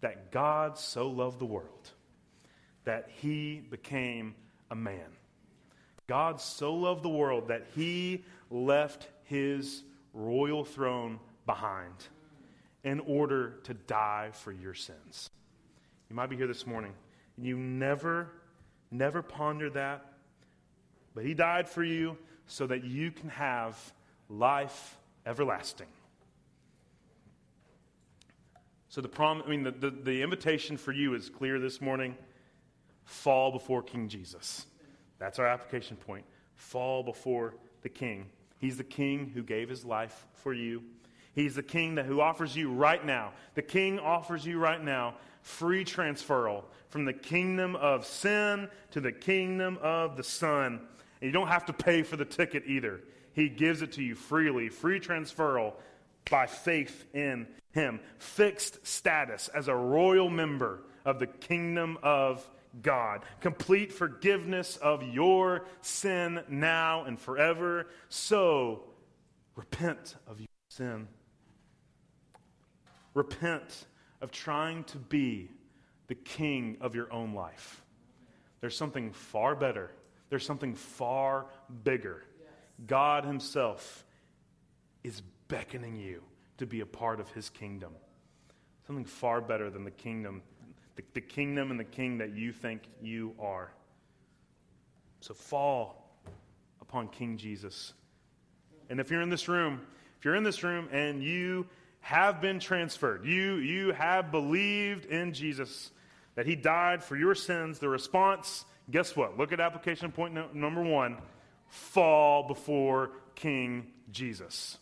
[0.02, 1.90] that God so loved the world
[2.84, 4.34] that he became
[4.70, 5.08] a man.
[6.06, 11.94] God so loved the world that he left his royal throne behind
[12.84, 15.30] in order to die for your sins.
[16.10, 16.92] You might be here this morning
[17.38, 18.28] and you never,
[18.90, 20.12] never pondered that,
[21.14, 23.78] but He died for you so that you can have
[24.30, 25.88] life everlasting.
[28.88, 32.16] So the prom, I mean, the, the, the invitation for you is clear this morning.
[33.04, 34.66] Fall before King Jesus.
[35.18, 36.24] That's our application point.
[36.54, 38.26] Fall before the King.
[38.58, 40.82] He's the King who gave his life for you.
[41.32, 43.32] He's the king that, who offers you right now.
[43.54, 49.12] The king offers you right now free transferal from the kingdom of sin to the
[49.12, 50.80] kingdom of the Son.
[51.20, 53.00] And you don't have to pay for the ticket either.
[53.32, 55.74] He gives it to you freely, free transferal
[56.30, 58.00] by faith in Him.
[58.18, 62.48] Fixed status as a royal member of the kingdom of
[62.82, 63.22] God.
[63.40, 67.86] Complete forgiveness of your sin now and forever.
[68.08, 68.84] So
[69.56, 71.08] repent of your sin
[73.14, 73.86] Repent
[74.20, 75.50] of trying to be
[76.06, 77.82] the king of your own life.
[78.60, 79.90] There's something far better,
[80.28, 81.46] there's something far
[81.84, 82.24] bigger.
[82.86, 84.04] God Himself
[85.02, 86.22] is beckoning you
[86.58, 87.92] to be a part of His kingdom.
[88.86, 90.42] Something far better than the kingdom,
[90.96, 93.70] the, the kingdom and the king that you think you are.
[95.20, 96.10] So fall
[96.80, 97.92] upon King Jesus.
[98.88, 99.80] And if you're in this room,
[100.18, 101.66] if you're in this room and you
[102.00, 103.24] have been transferred.
[103.24, 105.90] You, you have believed in Jesus,
[106.34, 107.78] that he died for your sins.
[107.78, 109.38] The response, guess what?
[109.38, 111.18] Look at application point no, number one
[111.70, 114.76] fall before King Jesus.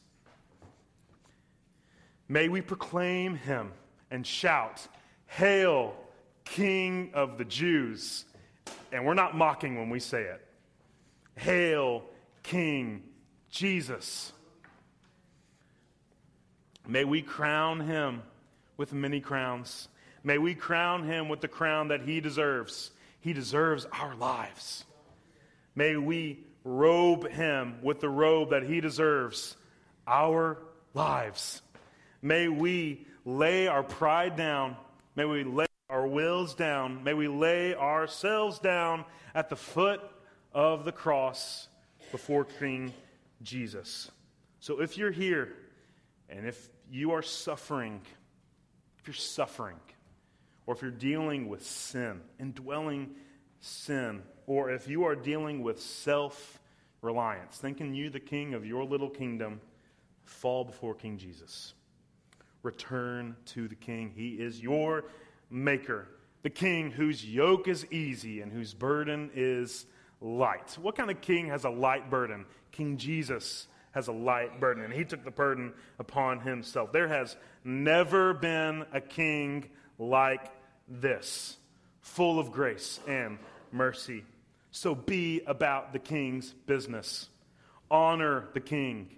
[2.28, 3.72] May we proclaim him
[4.10, 4.86] and shout,
[5.26, 5.94] Hail,
[6.44, 8.24] King of the Jews.
[8.90, 10.44] And we're not mocking when we say it.
[11.36, 12.02] Hail,
[12.42, 13.02] King
[13.50, 14.32] Jesus.
[16.86, 18.22] May we crown him
[18.78, 19.88] with many crowns.
[20.24, 22.90] May we crown him with the crown that he deserves.
[23.20, 24.84] He deserves our lives.
[25.74, 29.56] May we robe him with the robe that he deserves
[30.06, 30.58] our
[30.92, 31.62] lives.
[32.20, 34.76] May we lay our pride down.
[35.16, 37.02] May we lay our wills down.
[37.02, 39.04] May we lay ourselves down
[39.34, 40.00] at the foot
[40.52, 41.68] of the cross
[42.12, 42.92] before King
[43.42, 44.10] Jesus.
[44.60, 45.54] So if you're here,
[46.28, 48.02] and if you are suffering,
[48.98, 49.76] if you're suffering,
[50.66, 53.14] or if you're dealing with sin, indwelling
[53.60, 56.57] sin, or if you are dealing with self
[57.02, 59.60] reliance, thinking you the king of your little kingdom,
[60.24, 61.74] fall before King Jesus.
[62.62, 64.12] Return to the king.
[64.14, 65.04] He is your
[65.50, 66.08] maker,
[66.42, 69.86] the king whose yoke is easy and whose burden is
[70.20, 70.76] light.
[70.80, 72.46] What kind of king has a light burden?
[72.72, 76.92] King Jesus has a light burden, and he took the burden upon himself.
[76.92, 80.50] There has never been a king like
[80.88, 81.56] this,
[82.00, 83.38] full of grace and
[83.72, 84.24] mercy.
[84.70, 87.28] So be about the king's business.
[87.90, 89.16] Honor the king.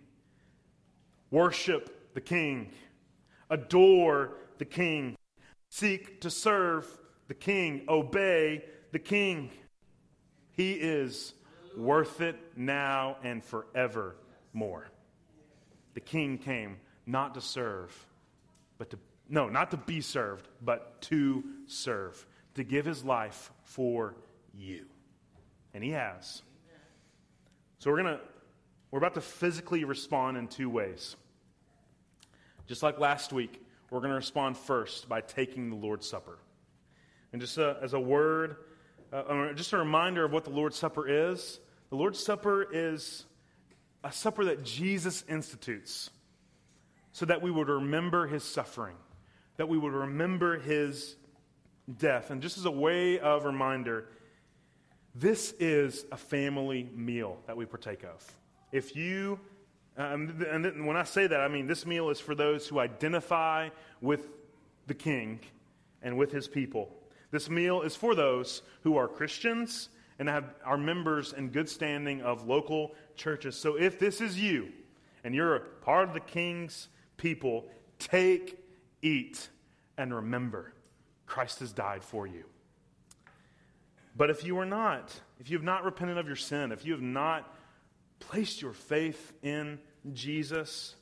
[1.31, 2.73] Worship the king.
[3.49, 5.17] Adore the king.
[5.69, 6.87] Seek to serve
[7.29, 7.85] the king.
[7.89, 9.51] Obey the king.
[10.53, 11.35] He is
[11.77, 14.89] worth it now and forevermore.
[15.95, 16.77] The king came
[17.07, 17.95] not to serve,
[18.79, 18.99] but to,
[19.29, 22.25] no, not to be served, but to serve,
[22.55, 24.15] to give his life for
[24.55, 24.87] you.
[25.75, 26.43] And he has.
[27.79, 28.21] So we're going to,
[28.91, 31.17] we're about to physically respond in two ways.
[32.67, 36.39] Just like last week, we're going to respond first by taking the Lord's Supper.
[37.33, 38.57] And just a, as a word,
[39.13, 41.61] uh, just a reminder of what the Lord's Supper is
[41.91, 43.27] the Lord's Supper is
[44.05, 46.09] a supper that Jesus institutes
[47.11, 48.95] so that we would remember his suffering,
[49.57, 51.17] that we would remember his
[51.99, 52.31] death.
[52.31, 54.07] And just as a way of reminder,
[55.15, 58.25] this is a family meal that we partake of.
[58.73, 59.41] If you,
[59.97, 63.71] um, and when I say that, I mean this meal is for those who identify
[64.01, 64.29] with
[64.87, 65.41] the king
[66.03, 66.91] and with his people.
[67.31, 69.89] This meal is for those who are Christians
[70.19, 73.57] and have, are members in good standing of local churches.
[73.57, 74.69] So if this is you
[75.25, 77.67] and you're a part of the king's people,
[77.99, 78.59] take,
[79.03, 79.49] eat,
[79.97, 80.73] and remember
[81.27, 82.45] Christ has died for you.
[84.21, 86.93] But if you are not, if you have not repented of your sin, if you
[86.93, 87.51] have not
[88.19, 89.79] placed your faith in
[90.13, 90.95] Jesus,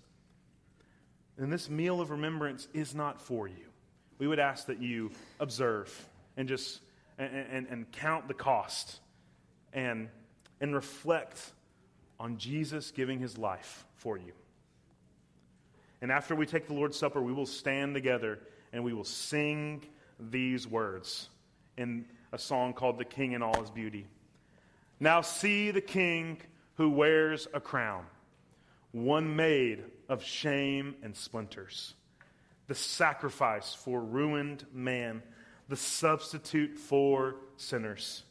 [1.37, 3.67] then this meal of remembrance is not for you.
[4.19, 5.11] We would ask that you
[5.41, 5.93] observe
[6.37, 6.81] and just
[7.19, 9.01] and, and, and count the cost
[9.73, 10.11] and,
[10.61, 11.43] and reflect
[12.21, 14.33] on Jesus giving his life for you.
[16.01, 18.39] And after we take the Lord's Supper, we will stand together
[18.73, 19.83] and we will sing
[20.21, 21.31] these words
[21.77, 24.07] in a song called The King in All His Beauty.
[25.01, 26.39] Now see the King
[26.75, 28.05] who wears a crown,
[28.93, 31.95] one made of shame and splinters,
[32.67, 35.23] the sacrifice for ruined man
[35.69, 38.25] the substitute for sinners.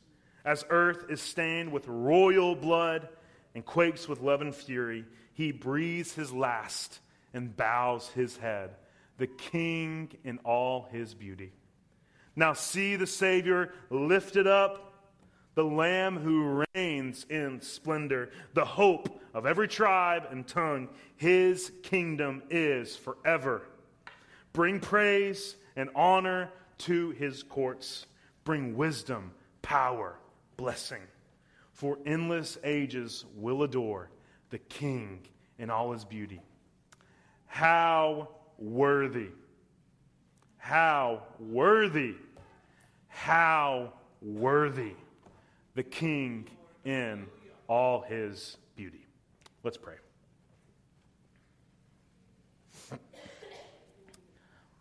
[0.44, 3.10] As earth is stained with royal blood
[3.54, 7.00] and quakes with love and fury, he breathes his last
[7.34, 8.72] and bows his head,
[9.18, 11.52] the king in all his beauty.
[12.38, 14.94] Now see the Savior lifted up,
[15.56, 20.88] the Lamb who reigns in splendor, the hope of every tribe and tongue.
[21.16, 23.64] His kingdom is forever.
[24.54, 28.06] Bring praise and honor to his courts.
[28.44, 29.32] Bring wisdom,
[29.64, 30.20] power,
[30.58, 31.02] blessing.
[31.74, 34.12] For endless ages will adore
[34.52, 35.22] the King
[35.58, 36.42] in all his beauty.
[37.48, 38.30] How
[38.60, 39.30] worthy,
[40.58, 42.14] how worthy,
[43.18, 43.92] how
[44.22, 44.94] worthy
[45.74, 46.48] the King
[46.86, 47.26] in
[47.68, 49.06] all his beauty.
[49.64, 49.96] Let's pray.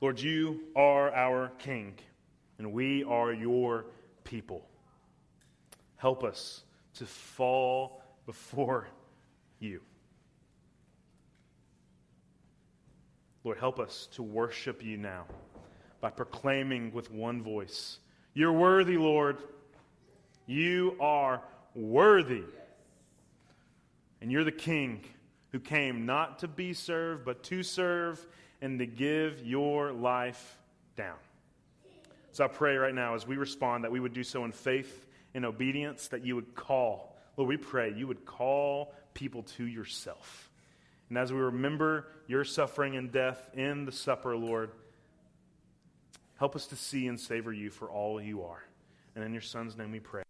[0.03, 1.95] Lord, you are our King,
[2.59, 3.87] and we are your
[4.23, 4.69] people.
[5.97, 6.63] Help us
[6.95, 8.87] to fall before
[9.59, 9.81] you.
[13.45, 15.25] Lord, help us to worship you now
[16.03, 17.99] by proclaiming with one voice,
[18.37, 19.39] You're worthy, Lord.
[20.45, 21.41] You are
[21.75, 22.45] worthy.
[24.21, 25.03] And you're the King
[25.53, 28.23] who came not to be served, but to serve
[28.61, 30.59] and to give your life
[30.97, 31.17] down.
[32.33, 35.07] So I pray right now as we respond that we would do so in faith
[35.33, 37.17] and obedience, that you would call.
[37.39, 40.51] Lord, we pray you would call people to yourself.
[41.09, 44.73] And as we remember your suffering and death in the supper, Lord,
[46.39, 48.65] help us to see and savor you for all you are.
[49.15, 50.23] And in your Son's name we pray.